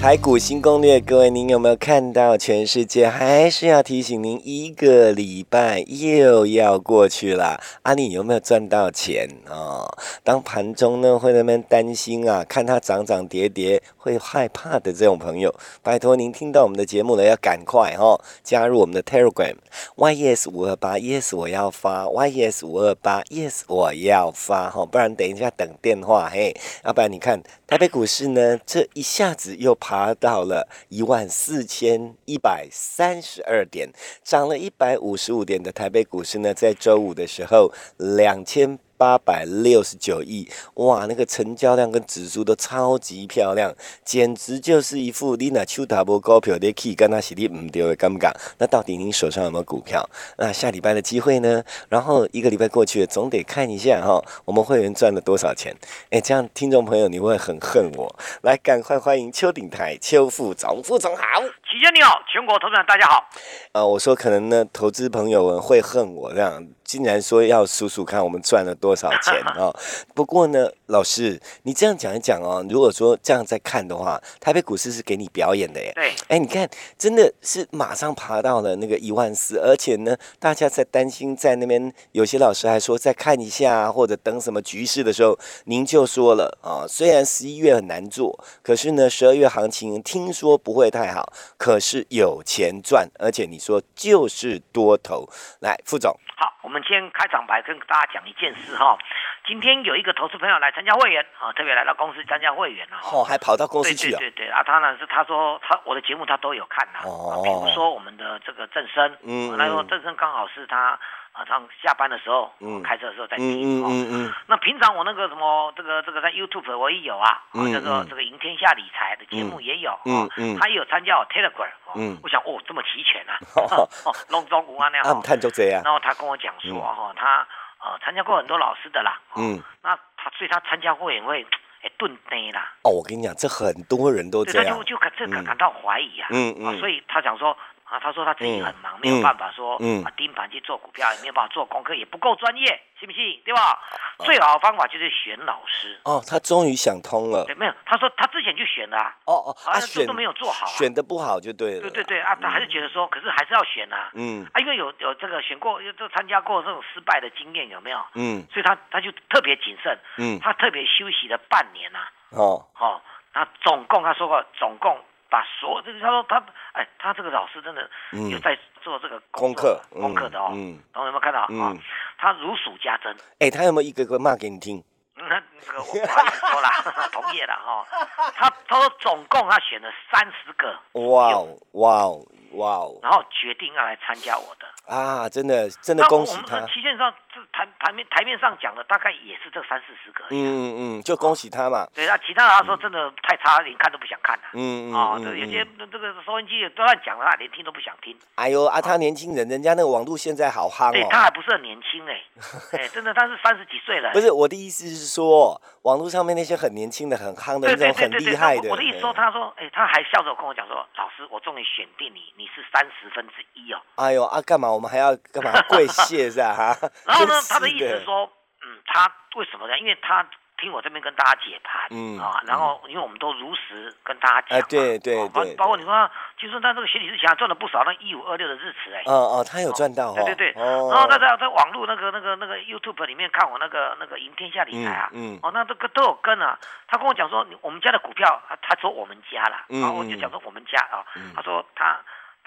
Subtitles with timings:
[0.00, 2.34] 台股新攻略，各位您有没有看到？
[2.34, 7.60] 全世界还是要提醒您，一个礼拜又要过去了。
[7.82, 9.86] 阿里有没有赚到钱哦？
[10.24, 19.54] 当盘中呢会那边担心啊，看它涨涨跌跌会害怕的这种朋友，拜托您听到我们的节目了，要赶快哦，加入我们的 Telegram
[19.96, 26.56] YES 五二八 Yes 我要发 YES 五二八 Yes 我要发哈，不然等一下等电话嘿，
[26.86, 33.90] 要不然你看台北股市呢，这一下子又跑爬到了一万四千一百三十二点，
[34.22, 38.78] 涨了一百五十五点的台北股市呢，在周五的时候两千。
[39.00, 48.30] 八百六十九亿，哇，那个成交量跟指数都超级漂亮，简直就是一副你那秋大波高票的 key，跟他实力唔丢的尴尬。
[48.58, 50.06] 那到底您手上有没有股票？
[50.36, 51.64] 那下礼拜的机会呢？
[51.88, 55.74] 然后一个礼拜过去了，总得看一下哈，我们会员赚了多少钱？
[56.10, 58.14] 哎，这样听众朋友你会很恨我。
[58.42, 61.22] 来，赶快欢迎邱鼎台邱副总，副总好。
[61.64, 63.24] 齐先你好，全国投资人大家好。
[63.72, 66.66] 呃，我说可能呢，投资朋友们会恨我这样。
[66.90, 69.72] 竟然说要数数看我们赚了多少钱 啊！
[70.12, 72.66] 不过呢，老师，你这样讲一讲哦。
[72.68, 75.92] 如果说这样再看的话，台北股市是给你表演的耶。
[75.94, 76.68] 对，哎，你看，
[76.98, 95.28] 真的是马上爬到了那个一万四，而且呢，大家在担心，在那边有些老师还说再看一下，或者等什么局势的时候，您就说了啊，虽然十一月很难做，可是呢，十二月行情听说不会太好，可是有钱赚，而且你说就是多头。
[95.60, 96.12] 来，副总。
[96.40, 98.96] 好，我们先开场白跟大家讲一件事哈。
[99.44, 104.18] 今天有一个投资朋友来参加会员啊，特别来到公司参加会员了哦，还跑到公司去啊？
[104.18, 107.04] 对对对啊，当然是他说他我的节目他都有看啊。
[107.04, 107.42] 哦。
[107.44, 110.98] 比如说我们的这个正生，嗯，那说正生刚好是他。
[111.40, 114.32] 啊，上下班的时候，嗯开车的时候在听嗯嗯。
[114.46, 117.40] 那平常我那个什么，这个这个在 YouTube 我也有啊，
[117.72, 120.28] 叫做这个赢天下理财的节目也有嗯。
[120.58, 122.18] 他也有参加 Telegram 嗯。
[122.22, 123.38] 我想哦，这么齐全啊，
[124.28, 125.06] 龙中无安那样。
[125.06, 125.82] 他看就这样。
[125.82, 127.46] 然后他跟我讲说哈，他
[127.80, 129.18] 呃参加过很多老师的啦。
[129.36, 129.62] 嗯。
[129.82, 131.46] 那他所以他参加会员会
[131.82, 132.70] 哎顿呆啦。
[132.82, 134.76] 哦，我跟你讲，这很多人都这样。
[134.76, 136.28] 他就就感这感感到怀疑啊。
[136.30, 136.78] 嗯嗯。
[136.78, 137.56] 所以他讲说。
[137.90, 139.74] 啊，他说他自己很忙，没有办法说
[140.04, 143.42] 啊盯盘去做股票，也没有办法做功课，也不够专业，信不信？
[143.44, 143.80] 对吧？
[144.20, 146.00] 最好的方法就是选老师。
[146.04, 147.44] 哦，他终于想通了。
[147.46, 148.96] 对，没有，他说他之前就选了。
[149.24, 151.80] 哦哦，他选都没有做好，选的不好就对了。
[151.80, 154.10] 对对对啊，他还是觉得说，可是还是要选啊。
[154.14, 154.46] 嗯。
[154.52, 157.98] 啊，因为有有这个选过，就参加过这种失败的经验，有没有？
[158.14, 158.46] 嗯。
[158.52, 159.98] 所以他他就特别谨慎。
[160.18, 160.38] 嗯。
[160.38, 161.98] 他特别休息了半年呐。
[162.30, 162.64] 哦。
[162.78, 163.02] 哦，
[163.34, 164.96] 那总共他说过，总共。
[165.30, 167.88] 把所这个他说他哎他这个老师真的
[168.30, 170.50] 有在做这个功课功课的哦，
[170.92, 171.72] 然后有没有看到啊？
[172.18, 173.16] 他如数家珍。
[173.38, 174.82] 哎，他有没有一个个骂给你听？
[175.14, 176.68] 那这个我不好意思说了，
[177.12, 177.86] 同意了哈。
[178.34, 180.74] 他他说总共他选了三十个。
[181.08, 182.98] 哇哦哇哦哇哦！
[183.02, 184.66] 然后决定要来参加我的。
[184.86, 186.60] 啊，真的真的恭喜他！
[186.66, 190.24] 期限上这台台面台面上讲的大概也是这三四十个。
[190.30, 191.86] 嗯嗯嗯，就恭喜他嘛。
[191.94, 194.42] 对，那其他他说真的太差，连看都不想看了。
[194.54, 198.16] 嗯嗯啊，这有些这个收音机都乱讲了，连听都不想听。
[198.34, 200.92] 哎呦啊，他年轻人，人家那个网络现在好夯哦。
[200.92, 202.22] 对他还不是很年轻哎，
[202.78, 204.10] 哎，真的他是三十几岁了。
[204.12, 208.68] 不是我的意思是说，网络上面那些很年轻的、很夯的那种很厉害的。
[208.68, 213.82] 我的意思说，他说，哎，他还笑着跟我讲说，老师，我终于选定你，你是三十分之一哦。
[213.96, 214.72] 哎呦啊，干嘛？
[214.72, 215.52] 我们还要干嘛？
[215.68, 216.74] 跪谢是吧？
[217.04, 218.24] 然后呢，他的意思是说，
[218.64, 219.78] 嗯，他为什么呢？
[219.78, 220.26] 因为他
[220.56, 241.04] 听我这边跟大家解盘，嗯啊，然后因为我们都如实跟大家讲，对对对，包括你说，就说他这个学理之前赚了不少，那一五二六的日词哎，哦哦，他有赚到，对对对，然后他在在网络那个那个那个 YouTube 里面看我那个那个赢天下理财啊，嗯，哦，那这个都有跟啊，他跟我讲说，我们家的股票，他说我们家了，然后我就讲说我们家啊，
[241.36, 242.00] 他说他。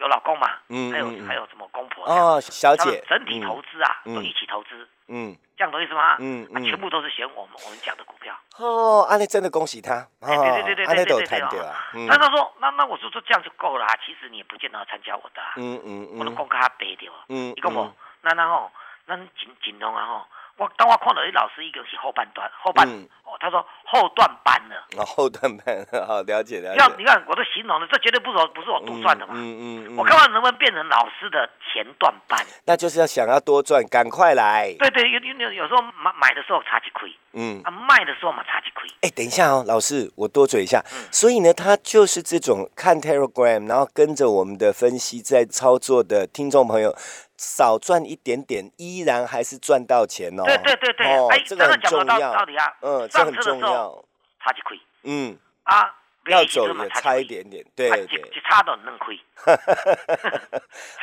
[0.04, 0.50] 有老公嘛？
[0.68, 2.06] 嗯，还有还有什么公婆？
[2.06, 4.88] 哦，小姐，整体投资啊，都一起投资。
[5.08, 6.18] 嗯，这这样懂意思吗？
[6.20, 8.36] 嗯嗯，全部都是选我们我们讲的股票。
[8.58, 10.06] 哦，阿内真的恭喜他。
[10.20, 11.88] 对对对对对对对啊！
[11.94, 13.96] 那他说，那那我说说这样就够了啊。
[14.06, 15.42] 其实你也不见得要参加我的。
[15.56, 16.20] 嗯嗯嗯。
[16.20, 17.10] 我都公开白掉。
[17.30, 17.54] 嗯。
[17.56, 18.70] 你讲我，那然后，
[19.06, 20.26] 那锦锦龙啊吼。
[20.58, 22.88] 我当我看到你老师一个是后半段，后半
[23.24, 24.86] 哦，他说后段班了。
[24.98, 26.80] 哦，后段班，好了解了解。
[26.80, 29.34] 要你看我都形容了，这绝对不是不是我杜撰的嘛。
[29.36, 32.40] 嗯嗯我看看能不能变成老师的前段班。
[32.66, 34.74] 那就是要想要多赚，赶快来。
[34.78, 38.88] 对对，有有有时候买买的时候差几亏，嗯，啊卖的时候嘛差几亏。
[39.02, 40.80] 哎，等一下哦，老师，我多嘴一下。
[40.94, 41.08] 嗯。
[41.12, 46.96] 所以呢，他就是这种看 Telegram，然后跟着我们的分析在操作的听众朋友。
[47.44, 50.44] 少赚一点点，依然还是赚到钱哦。
[50.46, 52.34] 对对对对，哎，这个很重要。
[52.34, 54.04] 到底啊，嗯，这很重要。
[54.40, 54.80] 差几亏？
[55.04, 55.94] 嗯啊，
[56.28, 59.20] 要走也差一点点，对对，就差到能亏。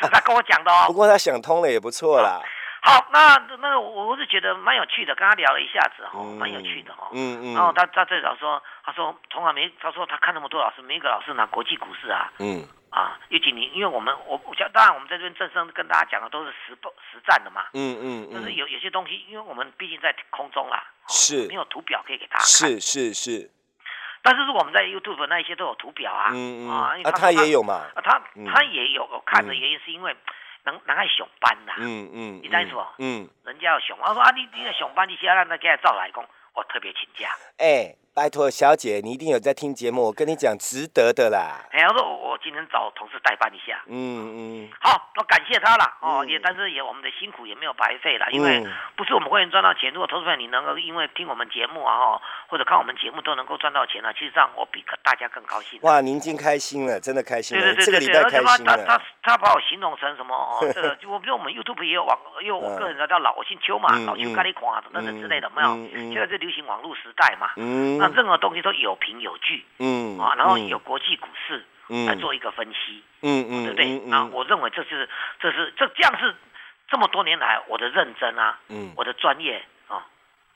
[0.01, 0.87] 他跟我讲的哦。
[0.87, 2.41] 不过他想通了也不错啦。
[2.83, 7.11] 好，那那我我是觉得蛮有趣的，跟他聊了一下子哈，蛮有趣的哈。
[7.13, 7.55] 嗯嗯。
[7.55, 12.33] 然后他他最早说，他说从来没，他说他看那么多老师，没一个老师拿国际股市啊。
[12.39, 12.67] 嗯。
[12.91, 17.67] 啊，尤其你，因为我们我我讲，当然我们在这边正声跟大家讲的都是实不实战的嘛。
[17.73, 18.31] 嗯嗯嗯。
[18.35, 22.47] 但是有有些东西，因为我们毕竟在空中啦，是，没有图表可以给大家看。
[22.47, 23.51] 是是是。
[24.23, 26.31] 但是如果我们在 YouTube 那一些都有图表啊。
[26.35, 26.69] 嗯嗯。
[26.69, 27.75] 啊，他也有嘛。
[27.95, 28.21] 啊，他
[28.53, 30.17] 他也有看的原因是因为
[30.65, 31.75] 能能爱熊班呐。
[31.79, 32.41] 嗯嗯。
[32.43, 32.87] 你再说。
[32.99, 33.29] 嗯。
[33.45, 37.31] 人家要熊，我说啊，你你要熊班，你先让他给他照来讲，我特别请假。
[37.59, 37.95] 哎。
[38.21, 40.03] 拜托，小姐，你一定有在听节目。
[40.05, 41.65] 我跟你讲，值得的啦。
[41.73, 43.81] 哎，我说我今天找同事代班一下。
[43.87, 43.97] 嗯
[44.37, 44.69] 嗯。
[44.79, 45.85] 好，那感谢他了。
[46.03, 48.63] 哦，也但是也我们的辛苦也没有白费了，因为
[48.95, 49.91] 不是我们会员赚到钱。
[49.95, 55.81] 如果投资者你能够因为听我们节目啊，哈，或者看我们节目都能够赚到钱了，其实让我比大家更高兴。
[55.81, 57.65] 哇，您今开心了，真的开心了。
[57.75, 60.37] 对对对对，而且他他他他把我形容成什么？
[60.37, 66.13] 哦， 这个就我比如我们 YouTube 也有网，因为我个人叫老，我姓邱嘛，老邱咖喱款等等之类的，没有？
[66.13, 67.53] 现在是流行网络时代嘛。
[67.57, 67.97] 嗯。
[67.97, 68.71] 那任何东西都。
[68.81, 71.63] 有凭有据，嗯啊，然后有国际股市
[72.07, 74.11] 来做一个分析，嗯嗯，对不对？
[74.11, 75.07] 啊，我认为这是
[75.39, 76.35] 这是这这样是
[76.89, 79.63] 这么多年来我的认真啊，嗯，我的专业。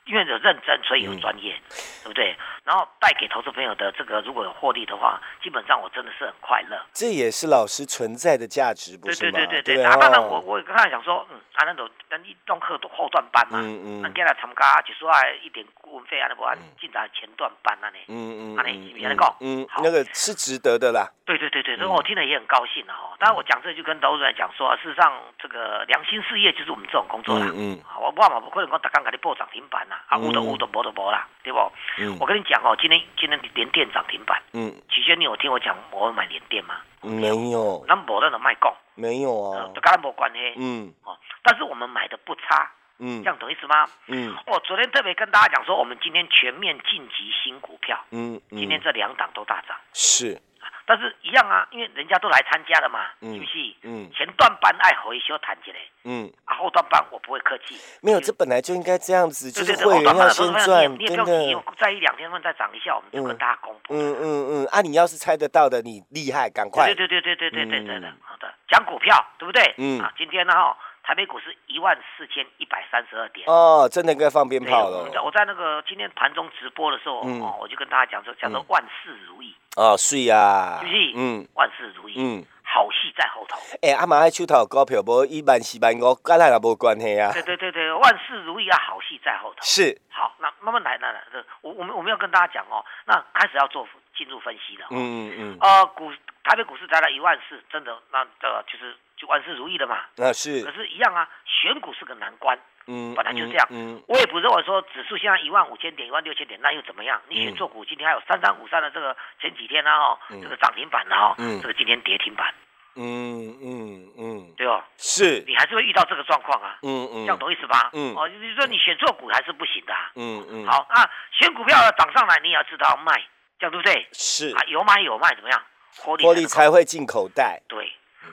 [0.05, 1.55] 因为有认真，所以有专业，
[2.03, 2.35] 对不对？
[2.63, 6.79] 然后带给投资朋友的这个，如果有获利的话，基本上我真的是很快乐。
[6.93, 9.37] 这也是老师存在的价值，不是吗？
[9.37, 9.85] 对对对对对。
[9.85, 15.11] 啊，当然我我刚才想说，嗯，啊，那种等一动课的后段班嘛，嗯嗯，那进来参加就说
[15.43, 21.09] 一点顾问费啊，那不按进来前段班那里，嗯嗯，那你你先讲，嗯，那个是值得的啦。
[21.25, 23.15] 对对对对，所以我听了也很高兴了哈。
[23.19, 27.47] 当然我讲这就跟投资人讲说，事实上这个良心事业就是我们这种工作啦。
[27.49, 31.59] 嗯嗯，我我嘛不可能讲大刚给你报涨停板呐，啊，五的五的无的无啦，对不？
[31.97, 34.41] 嗯，我跟你讲哦，今天今天连电涨停板。
[34.53, 36.75] 嗯，起先你有听我讲我买连电吗？
[37.01, 37.83] 没有。
[37.87, 38.73] 那无那种卖讲。
[38.95, 39.69] 没有啊。
[39.73, 40.53] 跟咱无关系。
[40.57, 40.93] 嗯。
[41.03, 42.71] 哦，但是我们买的不差。
[42.99, 43.23] 嗯。
[43.23, 43.85] 这样懂意思吗？
[44.07, 44.35] 嗯。
[44.47, 47.99] 我昨天特别跟大家讲说，我们今天全面晋级新股票。
[48.11, 48.39] 嗯。
[48.49, 49.77] 今天这两档都大涨。
[49.93, 50.41] 是。
[50.85, 53.75] 但是一样啊，因为人家都来参加了嘛，嗯、是不是？
[53.83, 57.75] 嗯，前段班爱回休谈起来，嗯，啊，后段班我不会客气。
[58.01, 63.93] 没有，这本来就应该这样子，就是会员要先赚，你也不用你，再一两天后再涨一下，我们就跟大家公布。
[63.93, 66.85] 嗯嗯嗯，啊，你要是猜得到的，你厉害，赶快。
[66.85, 69.73] 对对对对对对对对的，好的，讲股票对不对？
[69.77, 70.77] 嗯，啊，今天呢、哈。
[71.07, 75.07] 台北股市一万四千一百三十二点哦，真的该放鞭炮了。
[75.23, 79.55] 我在那个今天盘中直播的时候，哦，我就跟大家讲说，讲做万事如意。
[79.75, 81.11] 哦，是啊，是不是？
[81.15, 83.57] 嗯，万事如意，嗯，好戏在后头。
[83.81, 87.31] 哎，阿妈爱出头股票，无一万四万五，跟咱也无关系啊。
[87.33, 89.57] 对对对对，万事如意啊，好戏在后头。
[89.61, 89.99] 是。
[90.09, 91.23] 好，那慢慢来，来来，
[91.61, 94.87] 我我们我们要跟大家讲哦，那开始要做进入分析了。
[94.91, 95.57] 嗯嗯嗯。
[95.59, 96.09] 呃，股
[96.43, 98.95] 台北股市涨了一万四，真的，那呃就是。
[99.17, 107.21] 就万事如意了嘛，那是，可是，一样啊，选股是个难关，嗯，本来就这样，嗯，我也不认为说指数现在一万五千点、一万六千点，那又怎么样？
[107.27, 112.53] 你选做股，今天还有三三五三的这个前几天呢，哈，这个涨停板的哈，嗯，这个今天跌停板，
[112.95, 117.89] 嗯嗯嗯，对哦，是，你还是会遇到这个状况啊，嗯嗯，这样懂意思吧？
[117.93, 123.13] 嗯，哦，就是说你选做股还是不行的，啊嗯嗯，好啊，选股票涨上来，你也要知道卖，
[123.59, 124.07] 这样对不对？
[124.13, 124.55] 是。
[124.55, 125.61] 啊，有买有卖，怎么样？
[125.97, 127.91] 获利才会进口袋，对。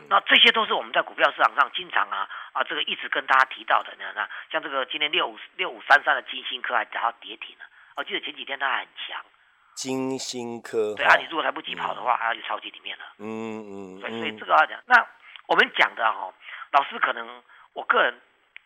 [0.09, 3.95] 那这些都是我们在股票市场上经常啊啊，这个一直跟大家提到的。
[3.99, 7.65] 那那，像这个今天六五六五三三的金星科还达到跌停了。
[7.97, 9.23] 我记得前几天它还很强。
[9.75, 10.95] 金星科。
[10.95, 13.05] 对啊，你如果来不及跑的话，还要去超级里面了。
[13.19, 14.01] 嗯嗯。
[14.01, 14.79] 对，所以这个要讲。
[14.87, 15.07] 那
[15.47, 16.33] 我们讲的哈，
[16.73, 17.43] 老师可能
[17.73, 18.21] 我个人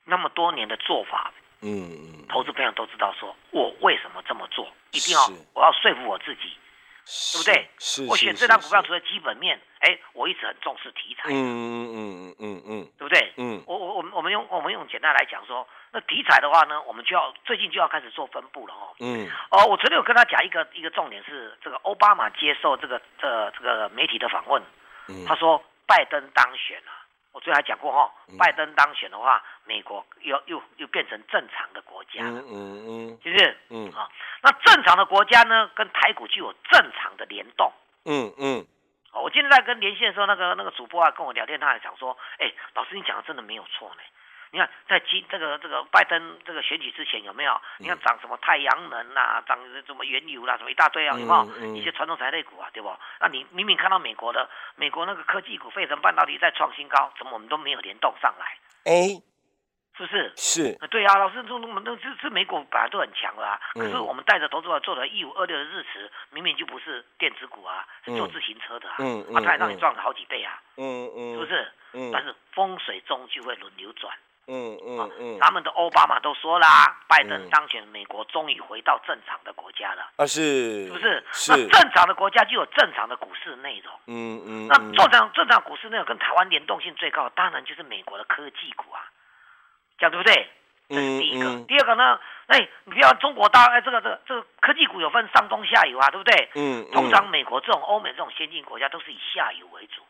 [0.05, 1.90] 那么多年的做法，嗯
[2.21, 5.21] 嗯，投资朋友都知道，说我为什么这么做，一定要
[5.55, 6.57] 我要说服我自己。
[7.07, 7.71] 对不对？
[7.78, 11.28] 是，我选这张股票除了基本面，哎，我一直很重视题材。
[11.31, 13.33] 嗯嗯嗯嗯嗯，对不对？
[13.37, 18.90] 嗯，我我我们我们用用我们用简单来讲说，那题材的话呢，我们就要最近就要开始做分布了哦。
[18.99, 19.28] 嗯。
[19.50, 24.61] 哦，我昨天有跟他讲一个一个重点是，这个奥巴马接受这个这这个媒体的访问，
[25.26, 26.93] 他说拜登当选了。
[27.33, 32.40] 我昨天还讲过哈，拜登当选的话，美国又又又变成正常的国家了。
[32.40, 33.57] 嗯嗯嗯，是不是？
[33.69, 34.09] 嗯啊，
[34.43, 37.71] 那正常的国家呢，跟台股具有正常的联动。
[38.07, 38.66] 嗯嗯。
[39.21, 44.03] 我今天在跟连线的时候，那个那个主播啊跟我聊天，他还讲说，哎，老师你讲的真的没有错呢。
[44.53, 47.61] 你看在今这个这个拜登这个选举之前有没有？
[47.79, 51.75] 你看涨什么太阳能啊，涨什么原油啦，什么一大堆啊，有没有？
[51.75, 52.97] 一些传统产业股啊，对不？
[53.21, 58.57] 那你明明看到美国的美国那个科技股、费城半导体在创新高，怎么我们都没有联动上来？
[58.85, 59.36] 哎。
[59.97, 60.33] 是不是？
[60.37, 71.73] 是，对啊，老师，这我们那这这美股本来都很强啦，可是我们带着投资者做的一五二六的日驰，明明就不是电子股啊，是做自行车的啊，嗯啊，它也让你赚了好几倍啊，嗯嗯，是不是？
[71.95, 74.15] 嗯，但是风水终究会轮流转，
[74.49, 81.25] 嗯嗯嗯，他们的奥巴马都说啦，拜登当选，美国终于回到正常的国家了，啊是，是不是？
[81.33, 89.00] 是，那正常的国家就有正常的股市内容，嗯嗯，那正常正常股市内容跟台湾联动性最高，当然就是美国的科技股啊。
[89.99, 90.49] 讲对不对？
[90.88, 91.61] 这是第一个。
[91.67, 92.21] 第二个呢？
[92.47, 96.49] 哎，你不要中国大哎，这个这个这个科技股有分上中下游啊，对不对？
[96.55, 96.88] 嗯。
[96.93, 100.03] 通常美国这种欧美这种先进国家都是以下游为主。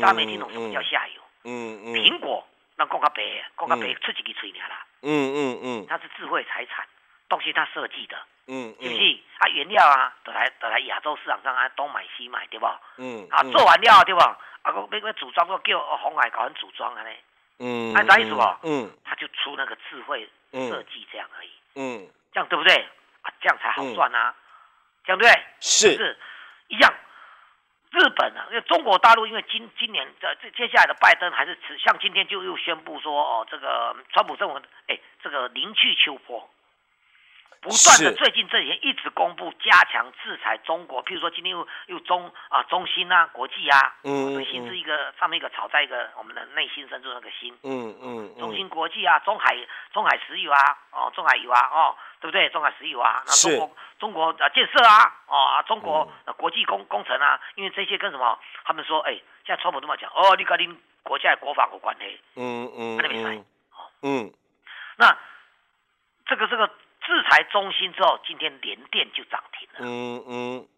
[0.00, 1.20] 大家没听懂什么叫下游？
[1.44, 1.92] 嗯嗯。
[1.92, 3.22] 苹果那讲个白，
[3.58, 4.86] 讲个白出几个吹鸟啦。
[5.02, 5.86] 嗯嗯嗯。
[5.86, 6.86] 它是智慧财产，
[7.28, 8.16] 东西它设计的。
[8.46, 8.82] 嗯嗯。
[8.82, 9.18] 是不是？
[9.40, 12.66] 啊，原料啊，都来都来亚洲市场上啊，东买西买，对不？
[12.96, 13.28] 嗯。
[13.30, 14.20] 啊，做完料对不？
[14.22, 17.20] 啊，个那个组装个叫红海搞人组装啊嘞。
[17.58, 18.58] 嗯，按啥意思哦？
[18.62, 21.50] 嗯，他就出那个智慧设计这样而已。
[21.74, 22.74] 嗯，这样对不对？
[23.22, 24.34] 啊，这样才好赚啊，
[25.04, 25.42] 这样对不对？
[25.60, 26.18] 是，是
[26.68, 26.92] 一样。
[27.92, 36.50] 日本啊，因为中国大陆，因为今今年的这接下来的拜登还是像今天就又宣布说，哦，这个川普政府，哎，这个临去秋波。
[37.66, 49.56] 不断的，最近这几天一直公布加强制裁中国，譬如说今天又又中啊中心啊国际啊，嗯，心是一个上面一个草在一个我们的内心深处那个心，嗯嗯，中心国际啊，中海
[49.92, 52.48] 中海石油啊，哦中海油啊，哦对不对？
[52.50, 58.38] 中海石油啊，那中国中国啊建设啊，哦中国国际工工程啊，因为这些跟什么？
[58.64, 59.12] 他们说，哎，
[59.44, 64.32] 现在川普这么讲，哦，你跟你国家国防有关系，嗯嗯，那边哦，嗯，
[64.96, 65.18] 那
[66.26, 66.70] 这个这个。
[67.06, 69.78] 制裁中心之后，今天连电就涨停了。
[69.80, 70.68] 嗯嗯，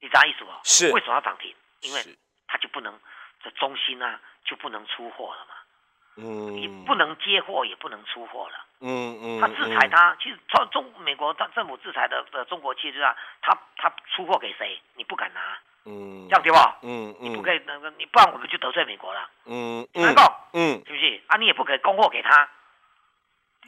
[0.00, 0.50] 你啥意思不？
[0.62, 1.54] 是为什么要涨停？
[1.80, 2.00] 因为
[2.46, 3.00] 它就不能
[3.42, 5.54] 这中心啊，就不能出货了嘛。
[6.16, 8.66] 嗯，你不能接货，也不能出货了。
[8.80, 13.04] 嗯嗯，他制裁他，其实中中美国他政府制裁的的中国企业，就是
[13.40, 15.58] 他他出货给谁，你不敢拿。
[15.86, 16.58] 嗯，这样对不？
[16.82, 19.30] 嗯嗯，你不可以那个，你不然我们就得罪美国了。
[19.46, 20.48] 嗯嗯，难道？
[20.52, 21.22] 嗯，是不是？
[21.28, 22.50] 啊，你也不可以供货给他。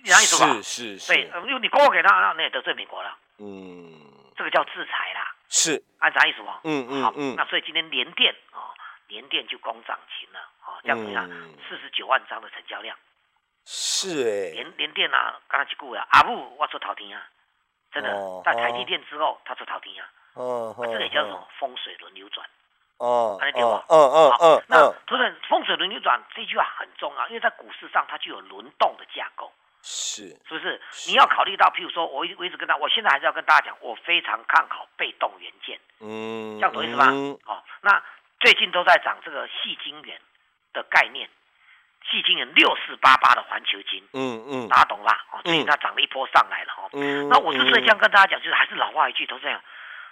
[0.04, 3.16] 是是是，对，因为你供货给他，那你也得罪美国了。
[3.38, 3.90] 嗯，
[4.36, 5.34] 这个叫制裁啦。
[5.48, 6.48] 是，按啥意思不？
[6.64, 8.74] 嗯嗯好，那所以今天联电啊，
[9.08, 11.26] 联电就攻涨停了啊，这样子啊，
[11.68, 12.96] 四十九万张的成交量。
[13.64, 14.52] 是哎。
[14.52, 17.24] 联联电啊，刚才去顾呀，阿布我出头天啊，
[17.92, 20.10] 真的，在台积电之后，他出头天啊。
[20.34, 20.74] 哦。
[20.80, 22.46] 这个也叫什么风水轮流转。
[22.98, 23.36] 哦。
[23.40, 24.64] 看得见嗯嗯嗯。
[24.68, 29.52] 那突然风水轮流转这句话很重要，因为在股市上它就有轮动的架构。
[29.86, 30.80] 是，是不是？
[31.08, 35.78] 你要考虑到，譬如说，我一我一直跟他，我现在还是要跟大家讲，我非常看好被动元件。
[36.00, 37.04] 嗯，这样懂意思吧？
[37.44, 38.02] 哦，那
[38.40, 40.18] 最近都在涨这个细晶元
[40.72, 41.28] 的概念，
[42.10, 44.02] 细晶元六四八八的环球金。
[44.14, 45.26] 嗯嗯，大家懂吧？
[45.32, 46.88] 哦，最近它涨了一波上来了哦。
[46.94, 49.60] 嗯，那我是所以这样跟大家讲，就是还是老话一句，都这样。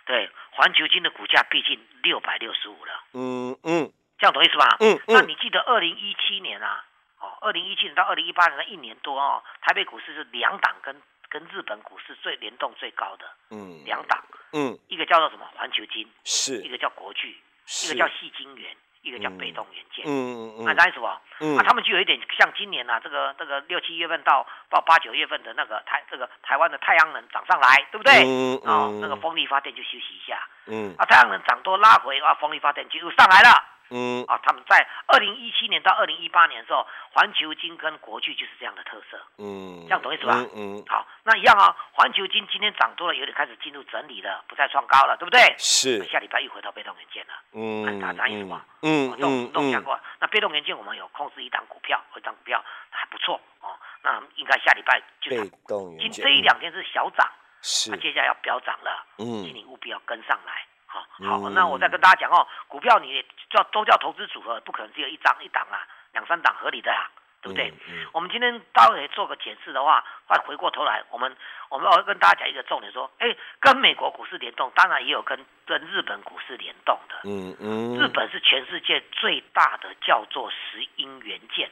[0.05, 2.93] 对，环球金的股价毕竟六百六十五了。
[3.15, 4.77] 嗯嗯，这样懂意思吧？
[4.81, 6.85] 嗯嗯，那你记得二零一七年啊？
[7.23, 11.01] 哦，二零一七年到二零一八年的一年多哦，台北股市是两档跟
[11.31, 17.41] 跟日本股市最联动最高的，嗯，两档，嗯，一个叫做什么环球金，是，一个叫国巨，
[17.85, 21.07] 一个叫细晶圆，一个叫被动元件，嗯嗯嗯，那啥意思不？
[21.41, 28.13] 嗯，那他们就有一点像今年呐，这个这个六七月份到到八九月份的那个台这个台湾的太阳能涨上来，对不对？
[28.27, 33.72] 嗯嗯，哦，那个风力发电就休息一下，嗯，啊，太阳能涨多拉回啊，风力发电就又上来了。
[33.93, 39.21] 嗯啊，他们在二零一七年到二零一八年的时候，环球金跟国巨就是这样的特色。
[39.37, 40.45] 嗯，这样懂意思吧？
[40.57, 41.77] 嗯，好，那一样啊。
[41.93, 45.55] 环球金今天涨多了，有点开始进入整理了，不再创高了，对不对？
[45.59, 46.03] 是。
[46.05, 47.35] 下礼拜又回到被动元件了。
[47.53, 48.65] 嗯，大家意思吧？
[48.81, 49.73] 嗯嗯嗯。
[49.73, 53.77] 讲过，那被动元件我们有控制一档股票，一档股票还不错哦。
[54.03, 56.25] 那应该下礼拜就被动元件。
[56.25, 57.31] 这一两天是小涨，
[57.61, 57.91] 是。
[57.91, 60.67] 那接下来要飙涨了，嗯，请你务必要跟上来。
[60.93, 67.11] 好，好，那我再跟大家讲哦，股票你叫都叫投资组合，不可能只有一张一档啊，两三档合理的啦。
[67.43, 67.75] 对不对？
[68.13, 71.37] 我们今天待会做个解释的话，快回过头来，我们
[71.71, 77.17] 我们要跟大家讲一个重点，说，哎，跟美国股市联动，当然也有跟跟日本股市联动的。
[77.25, 77.99] 嗯嗯。
[77.99, 81.69] 日本是全世界最大的叫做石英元件。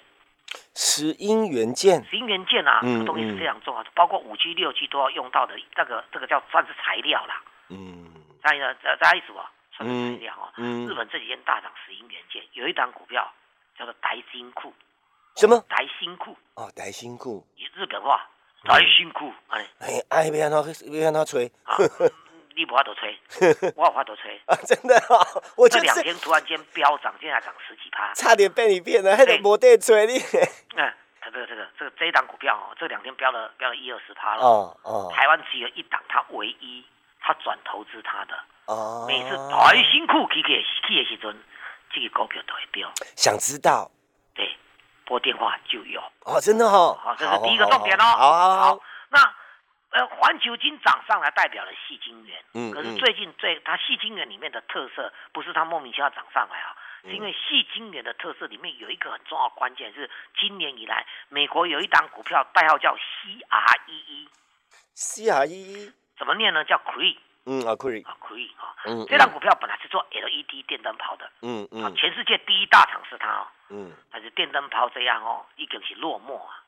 [0.75, 2.03] 石英元件。
[2.03, 7.41] 石英元件啊，这个东西是非常重要的，包括五 G、六 G 都要用到的，这个这个叫算是材料啦。
[7.69, 8.11] 嗯。
[8.43, 9.39] 大家大家意思不？
[9.73, 10.53] 算是材料啊。
[10.57, 10.87] 嗯。
[10.89, 13.31] 日本这几天大涨石英元件，有一档股票
[13.79, 14.73] 叫做台新库。
[15.37, 15.59] 什么？
[15.69, 16.37] 台新库。
[16.55, 17.47] 哦，台新库。
[17.57, 18.29] 日本话，
[18.65, 19.33] 台新库。
[19.49, 19.67] 哎，
[20.09, 21.51] 哎，别让他，别让他吹。
[22.57, 23.17] 你不法都吹，
[23.77, 24.39] 我有法都吹。
[24.45, 25.17] 啊，真的啊！
[25.57, 28.13] 我这两天突然间飙涨，现在涨十几趴。
[28.13, 30.19] 差点被你骗了，还得没得吹你。
[30.77, 34.43] 嗯，它这个这个这个这一档股票哦，这两天飙了飙了一二十趴了。
[34.43, 35.11] 哦哦。
[35.15, 36.85] 台湾只有一档，它唯一
[37.21, 38.39] 它转投资他的。
[38.67, 39.05] 哦。
[39.07, 41.37] 每次台新库起起起的时阵，
[41.93, 42.91] 这个股票都会飙。
[43.17, 43.91] 想知道？
[44.35, 44.57] 对。
[45.05, 48.05] 拨电话就有哦，真的哈，好，这是第一个重点哦。
[48.05, 48.81] 好，好，好。
[49.09, 49.19] 那
[49.91, 60.09] 呃，环球金涨上来代表了细晶圆，嗯，可是最近最它细晶圆里面的特色，不是它莫名其妙涨上来啊，是因为细晶圆的特色里面有一个很重要关键，是
[60.39, 66.63] 今年以来美国有一档股票代号叫 C R E E，C R E E 怎么念呢？
[66.65, 67.17] 叫 Cree。
[67.47, 68.77] 嗯啊，，Cree 啊，，Cree 啊。
[68.85, 71.29] 嗯，这张股票本来是做 LED 电灯泡的。
[71.41, 71.93] 嗯嗯。
[71.97, 73.47] 全世界第一大厂是它哦。
[73.71, 73.91] 嗯。
[74.13, 76.63] 但是电灯泡这样哦，已经是落寞啊。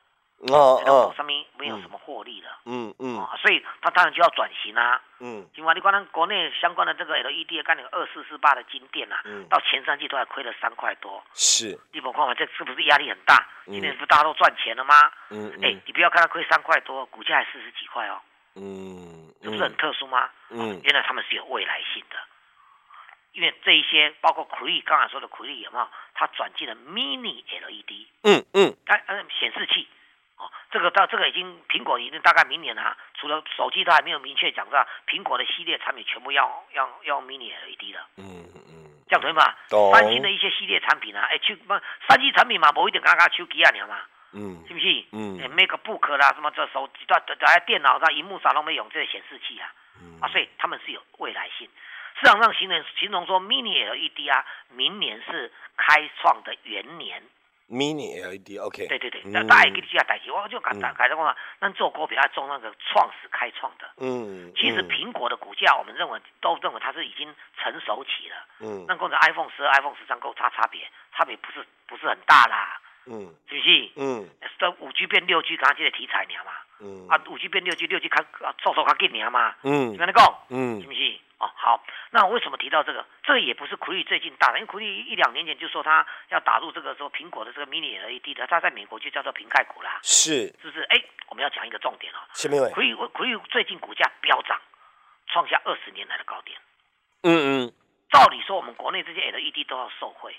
[0.51, 1.13] 哦哦。
[1.15, 2.49] 上面没有什么获利了。
[2.65, 3.19] 嗯嗯。
[3.19, 4.99] 啊，所以它当然就要转型啦。
[5.19, 5.47] 嗯。
[5.53, 11.23] 另外你看，国内相关的这个 LED 干那个二四四八的金店啊，到前三季都还亏了三块多。
[11.35, 11.79] 是。
[11.91, 13.47] 你甭看嘛，这是不是压力很大？
[13.65, 14.95] 今年不是大家都赚钱了吗？
[15.29, 15.53] 嗯。
[15.61, 18.19] 哎，你不要看它亏三块多，股价还四十几块哦。
[18.55, 20.29] 嗯，这不是很特殊吗？
[20.49, 22.15] 嗯，原来他们是有未来性的，
[23.33, 25.87] 因为这一些包括 Cree 刚才说的 Cree 有没有？
[26.13, 29.87] 它转进了 Mini LED，嗯嗯，它呃显示器，
[30.37, 39.53] 哦，这个到这个已经苹果已经大概明年啊，除了手机都还没有明确讲到，苹果的系列产品全部要要要 Mini LED 了，嗯嗯，这样对吗？
[39.91, 41.73] 三星的一些系列产品啊，哎，去不
[42.07, 43.99] 三星产品嘛，不一定刚刚手机啊，你嘛。
[44.33, 45.05] 嗯，是不是？
[45.11, 51.69] 嗯，MacBook 啦，什么这手机、在在电脑上、荧幕上都没用这些显示器啊，嗯啊，所以他们是有未来性。
[52.19, 57.23] 市场上形容形容说，Mini LED 啊，明年是开创的元年。
[57.69, 58.85] Mini LED，OK。
[58.87, 63.89] 对对对，那大家给你下代替，我就改改改的话，那做股票要做那个创始开创的。
[63.97, 64.51] 嗯。
[64.55, 68.35] 其实苹果的股价，我们认为都认为它是已经成熟起了。
[68.59, 68.85] 嗯。
[68.87, 72.79] 那跟着 iPhone 十二、iPhone 十三够差差别，差别不是不是很大啦。
[73.05, 73.91] 嗯，是不是？
[73.95, 76.51] 嗯，这五 G 变六 G，刚刚这个题材尔嘛。
[76.79, 78.25] 嗯，啊，五 G 变六 G，六 G 看
[78.61, 79.55] 速度较紧尔嘛。
[79.63, 81.19] 嗯，跟你讲，嗯，是不是？
[81.39, 83.05] 哦，好，那为什么提到这个？
[83.23, 89.99] 这个也不是苦力最近大的，因为苦力一两年前就说他要打入这个说苹果的这个 Mini LED 的，他在美国就叫做瓶盖股啦。
[90.03, 90.81] 是，是不是？
[90.83, 92.17] 哎，我们要讲一个重点哦。
[92.33, 92.69] 是没有。
[92.69, 94.57] 苦力苦力最近股价飙涨，
[95.27, 96.57] 创下二十年来的高点。
[97.23, 97.73] 嗯嗯。
[98.09, 100.33] 照理说，我们国内这些 LED 都要受惠。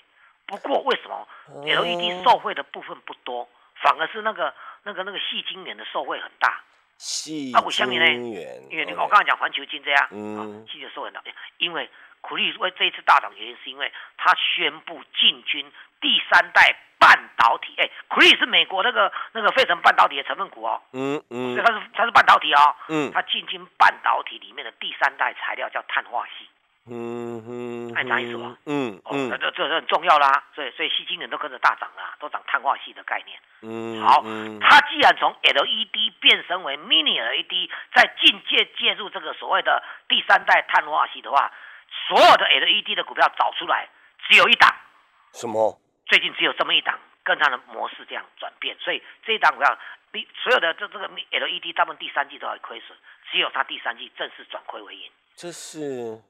[0.47, 1.27] 不过为什么
[1.63, 3.49] LED 受惠的部分不多，
[3.81, 4.53] 反而是那个
[4.83, 6.61] 那个那个细晶圆的受惠很大？
[6.97, 7.91] 细晶
[8.31, 11.21] 圆，因为我刚才讲环球金这样，嗯，细晶受很大。
[11.57, 11.89] 因为
[12.21, 17.75] 苦力为这一次大涨原因，是因为他宣布进军第三代半导体。
[17.77, 26.47] 哎，苦力是美国那个那个费城半导体的成分股哦，嗯嗯，所以它是它是半导体哦，嗯，它进军半导体里面的第三代材料叫碳化系。
[26.87, 28.55] 嗯哼，爱啥意思吧？
[28.67, 33.39] 嗯嗯，这这很重要啦，所以所以吸金人都跟着大涨啦，都涨碳化系的概念。
[33.61, 34.21] 嗯，好，
[34.61, 41.51] 它既然从 LED 变身为 Mini LED，在进阶介入这个所谓的第三代碳化系的话，
[42.07, 43.89] 所有的 LED 的股票找出来，
[44.27, 44.71] 只有一档。
[45.33, 45.79] 什么？
[46.05, 49.75] 最近只有这么一档，跟它的模式这样转变，所以这一档股票，
[50.13, 52.95] 你所有的这这个 LED 他们第三季都要亏损，
[53.31, 55.09] 只有它第三季正式转亏为盈。
[55.35, 56.21] 这是。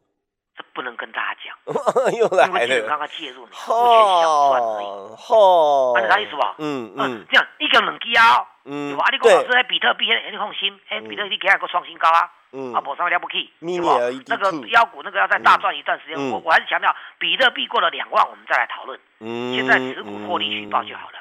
[0.58, 1.56] 这不能跟大家讲，
[2.18, 2.64] 又来了。
[2.66, 4.86] 因为刚刚介入，你目前小赚而已。
[5.30, 6.56] 哦，按啥意思吧？
[6.60, 13.98] 嗯嗯，这样一个两支啊，嗯，啊，你讲老师，比特币，你放心，哎，比特币给下个创新高啊，嗯，啊，博上了不起，是吧？
[14.28, 18.98] 那个妖股那个要再大赚一段时间，我我还是强调，比特币过了两万，我们再来讨论。
[19.20, 21.20] 嗯，现在持股获利取报就好了，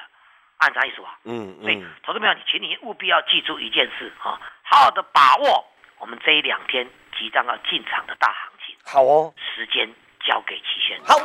[0.59, 1.19] 按啥意思吧？
[1.25, 5.65] 嗯所以，投资朋友，你请你务必要记住一件事啊，好好的把握
[5.99, 6.87] 我们这一两天
[7.19, 8.51] 即将要进场的大行。
[8.83, 9.87] 好哦，时间
[10.27, 10.99] 交给齐轩。
[11.03, 11.19] 好，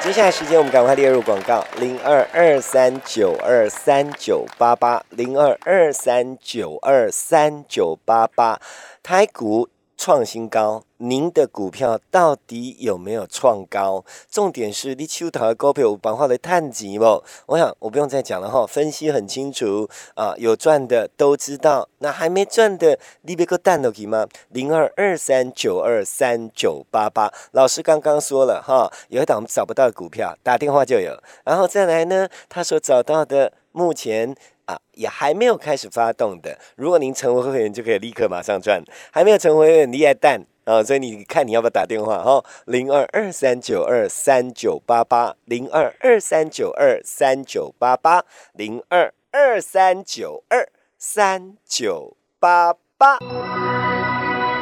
[0.00, 8.60] 接下来时间我们赶快列入广告：零二二三九二三九八八，零二二三九二三九八八，
[9.02, 10.82] 台股创新高。
[11.04, 14.02] 您的股票到底有没有创高？
[14.30, 17.22] 重点是你手头的股票有办法来探底不？
[17.46, 24.26] 我想我不用再讲了哈，分析很清楚啊，有赚的都知道，那还没赚的，你别个蛋都可以吗？
[24.48, 34.34] 零二二三九二三九八八，老师刚刚说了哈，有一档我们找不到的股票，打电话就有，然后再来呢，他所找到的目前。
[34.66, 36.58] 啊，也还没有开始发动的。
[36.76, 38.82] 如果您成为会员，就可以立刻马上赚。
[39.12, 40.82] 还没有成为会员，你也蛋啊！
[40.82, 42.44] 所以你看你要不要打电话哈？
[42.66, 53.83] 零二二三九二三九八八，零二二三九二三九八八，零二二三九二三九八八。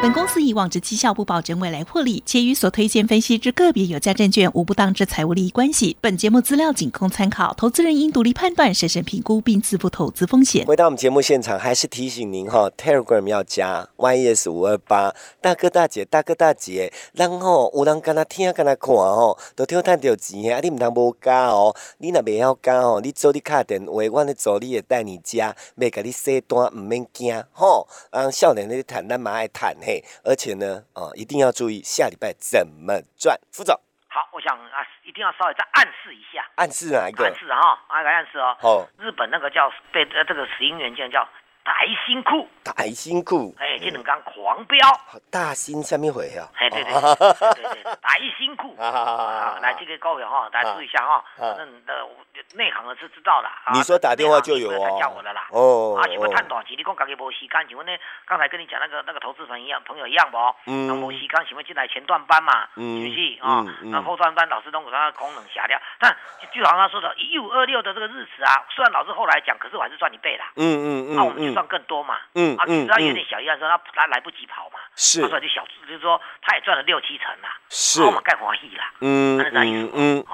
[0.02, 5.96] 本公司以往之绩效不保证未来获利，且与所推荐分析之个别有价证券无不当之财务利益关系。
[6.00, 10.66] 本节目资料仅供参考，投资人应独立判断、审慎评估并自负投资风险。
[10.66, 20.58] 回到我们节目现场，还是提醒您哈，Telegram 要加 YES 五二八，大哥大姐，大哥大姐，然后有人跟他听，跟他看哦，都听赚到钱啊！
[20.60, 27.86] 你唔通无加哦，你若未晓加哦，你做你卡电话，我的助理也带你加，未甲你洗单，唔免惊吼。
[28.10, 29.91] 让少年你谈，咱嘛爱谈嘿。
[30.24, 33.38] 而且呢，啊，一定要注意下礼拜怎么赚。
[33.50, 33.74] 副总，
[34.08, 37.24] 好，我想啊，一定要稍微再暗示一下，暗示哪一个？
[37.24, 38.56] 暗示哈，哪个暗示哦？
[38.62, 41.26] 哦，日本那个叫被呃这个石英元件叫。
[41.64, 41.72] 大
[42.04, 44.80] 新库，大新库，哎，这两刚狂飙，
[45.30, 52.04] 大新下面回啊，哎，对对对对，大新库， 啊，来这个高票哈，大家注意一下哈，反正的
[52.56, 53.48] 内行的是知道的。
[53.72, 57.92] 你说打电话就有哦，叫我的啦，哦，啊，请问探短期，你讲家己无时间，请问呢？
[58.26, 60.36] 刚才跟你讲那个那个投资朋友朋友一样不？
[60.66, 63.38] 嗯，那无时间，请问进来前段班嘛，嗯，是不是？
[63.40, 63.64] 啊？
[63.84, 66.14] 那后段班老师都给他的功能狭掉，但
[66.52, 71.52] 就好像他说的，一五二六的这个日子啊，虽然老师后来讲，可是我还是赚一倍啦，嗯嗯嗯，那我们就。
[71.52, 80.24] 赚更多嘛，嗯啊，只要有点小遗憾，说他他来不及跑嘛，是，他说就小，就是说他也赚了六七成啦，是，我们盖华裔啦，嗯，那是这意思，嗯，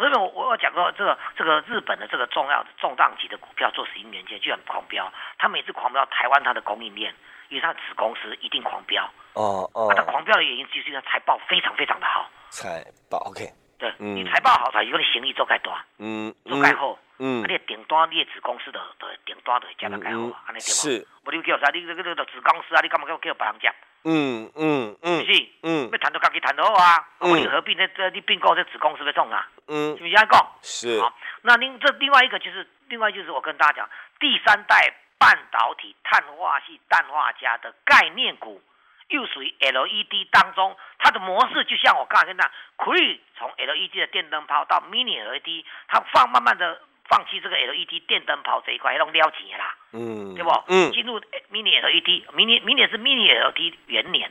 [0.00, 7.14] 好，所以我我讲过这个这个日本的这个重要的重量级的股票做石英元件就很狂飙，他每次狂飙台湾它的供应链，
[7.50, 13.46] 因为它子公司一定狂飙，哦哦，它狂飙的原因就是因为财报非常非常的好，财报 OK，
[13.78, 16.98] 对，你财报好才有你行李做盖多，嗯，做盖好。
[17.22, 20.22] 嗯，啊，你顶端你子公司的的顶端的加得盖好。
[20.32, 20.80] 啊，安尼对吗？
[20.80, 21.68] 是，无你叫啥？
[21.70, 23.70] 你这个这个子公司啊，你干嘛叫叫别人接？
[24.04, 27.86] 嗯嗯嗯，是，嗯，要谈到家己谈得好啊，我你何必呢？
[27.88, 29.48] 这你并购这子公司要创啊？
[29.68, 30.52] 嗯，是不是这样讲？
[30.62, 31.00] 是。
[31.00, 38.62] 好，那另这另外一个就是，另外就是我跟大家讲，第三代半导体碳化系氮化镓的概念股，
[39.08, 46.80] 又属于 LED 当中，它的模式就像我刚才跟那 Cree 从 LED 的电灯泡到 Mini LED，它放慢慢的。
[47.10, 50.50] 放弃这个 LED 电灯泡这一块，弄了钱啦，嗯，对不？
[50.68, 51.20] 嗯，进入
[51.50, 54.30] Mini LED，明年明年是 Mini LED 元年，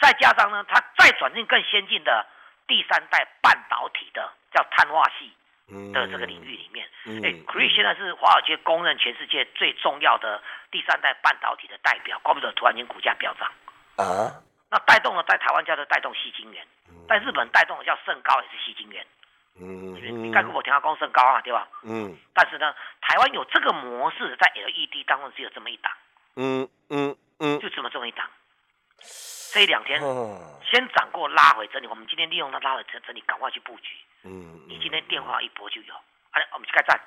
[0.00, 2.24] 再加上呢，它再转进更先进的
[2.68, 5.32] 第三代半导体的叫碳化系
[5.92, 6.88] 的这个领域里面，
[7.24, 10.40] 哎，Cree 现在是华尔街公认全世界最重要的
[10.70, 13.50] 第三代半导体的代表，怪不得突然间股价飙涨。
[13.96, 14.30] 啊！
[14.70, 16.64] 那带动了在台湾叫做带动细晶圆，
[17.08, 19.04] 在日本带动的叫盛高也是细晶圆。
[19.58, 21.68] 嗯，你盖股我听他光升高啊，对吧？
[21.82, 25.92] 嗯，但是呢，台湾有这个模式，在 LED 当中只有这么一档。
[26.36, 28.28] 嗯嗯嗯，就这么这么一档。
[29.52, 30.00] 这两天
[30.70, 33.94] 先涨过拉回整理，我们今天利用它拉回整整理，赶快去布局。
[34.24, 35.94] 嗯，你今天电话一拨就有，
[36.32, 37.00] 哎，我们去开战。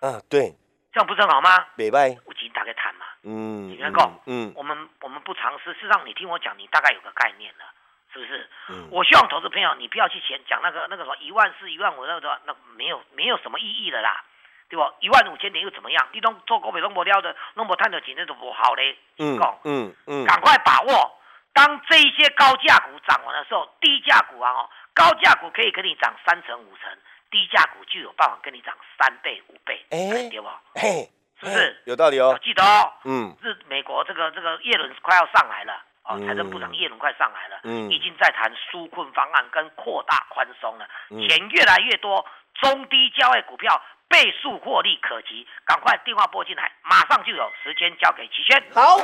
[0.00, 0.54] 啊，对，
[0.92, 1.50] 这样不是很好吗？
[1.74, 2.16] 明白。
[2.24, 3.06] 我今天打开谈嘛。
[3.24, 4.08] 嗯，你看够？
[4.26, 7.64] 嗯，我们我们不尝试，事实上你听我讲，你大概有个概念了。
[8.12, 8.48] 是不是？
[8.70, 14.24] 嗯，我希望投资朋友，你不要去钱讲那个那个什么一万四、一万五那个，那没有没有什么意义的啦，
[14.68, 14.94] 对不？
[15.00, 16.08] 一万五千点又怎么样？
[16.12, 18.98] 你都做股票弄不了的，弄不赚的钱那都不好嘞。
[19.18, 21.18] 嗯，嗯嗯，赶快把握，
[21.52, 26.90] 当这一些高价股涨完的时候，低价股啊，哦，高价股可以给你涨三成五成，
[27.30, 30.48] 低价股就有办法跟你涨三倍五倍，哎，对不？
[30.74, 31.82] 嘿，是不是？
[31.84, 32.38] 有道理哦。
[32.42, 32.92] 记得哦。
[33.04, 35.84] 嗯，是美国这个这个叶伦快要上来了。
[36.08, 40.88] 哦，财政部长叶伦快上来了，嗯，已经在谈纾困方案跟扩大宽松了，
[41.28, 42.24] 钱越来越多，
[42.62, 48.62] 中低价位股票倍数获利可及，赶快电话拨进来，马上就有时间交给齐轩。
[48.72, 48.96] 好，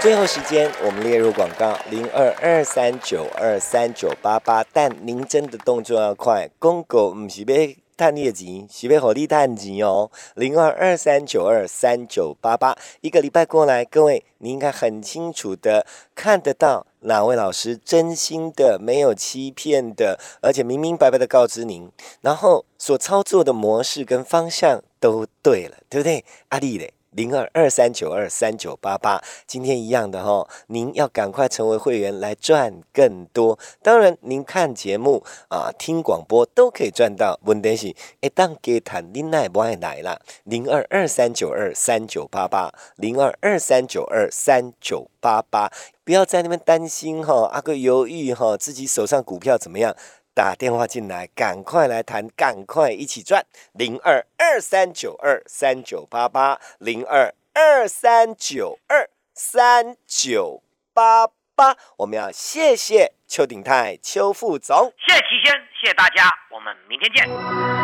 [0.00, 7.83] 最后时间我们列入广告零二二三九二三九八八，但您真的动作要快，公狗唔是别。
[7.96, 26.24] 探业绩，喜被火力探钱哦，零二二三九二三九八八，一个礼拜过来，各位你应该很清楚的看得到哪位老师真心的、没有欺骗的，而且明明白白的告知您，然后所操作的模式跟方向都对了，对不对？
[26.48, 26.92] 阿丽嘞。
[27.14, 29.22] 零二二三九二三九八八。
[29.46, 33.58] 今天一样的哈，您要赶快成为会员来赚更多。
[33.82, 37.38] 当然，您看节目啊、听广播都可以赚到。
[37.44, 37.88] 问题是，
[38.20, 40.20] 一旦给谈，您奈不爱来啦？
[40.44, 45.70] 零二二三九二三九八八，零二二三九二三九八八。
[46.04, 49.96] 不要在那边担心哈，阿哥犹豫哈，自己手上股票怎么样？
[50.34, 53.46] 打电话进来，赶快来谈，赶快一起赚。
[53.72, 61.76] 零二二三九二三九八八，零二二三九二三九八八。
[61.98, 67.83] 我们要谢谢邱鼎泰邱副总，谢谢齐先，谢谢大家，我们明天见。